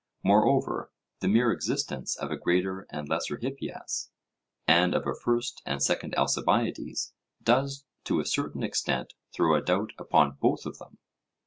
Moreover, 0.23 0.91
the 1.19 1.27
mere 1.27 1.51
existence 1.51 2.15
of 2.15 2.31
a 2.31 2.35
Greater 2.35 2.87
and 2.89 3.07
Lesser 3.07 3.37
Hippias, 3.37 4.09
and 4.67 4.95
of 4.95 5.05
a 5.05 5.13
First 5.13 5.61
and 5.63 5.79
Second 5.79 6.15
Alcibiades, 6.15 7.13
does 7.43 7.85
to 8.05 8.19
a 8.19 8.25
certain 8.25 8.63
extent 8.63 9.13
throw 9.31 9.53
a 9.53 9.61
doubt 9.61 9.91
upon 9.99 10.37
both 10.41 10.65
of 10.65 10.79
them. 10.79 10.97